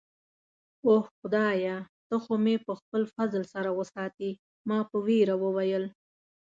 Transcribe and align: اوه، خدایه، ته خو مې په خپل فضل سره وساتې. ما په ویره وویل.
اوه، 0.85 0.99
خدایه، 1.17 1.75
ته 2.07 2.15
خو 2.23 2.33
مې 2.43 2.55
په 2.65 2.73
خپل 2.79 3.01
فضل 3.15 3.43
سره 3.53 3.69
وساتې. 3.79 4.29
ما 4.67 4.79
په 4.89 4.97
ویره 5.05 5.35
وویل. 5.43 5.85